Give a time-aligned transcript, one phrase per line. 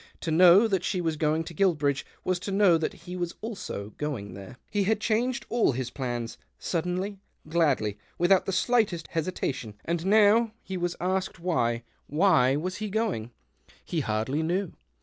[0.21, 3.91] To know that she was going to Guilbridge was to know that he also was
[3.99, 4.57] going there.
[4.71, 10.75] He had changed all his plans, suddenly, gladly, without the slightest hesitation, and now he
[10.75, 10.97] THE OCTAVE OF CLAUDIUS.
[10.97, 13.29] 1G5 was asked why, why was he going?
[13.85, 14.73] He hardly knew.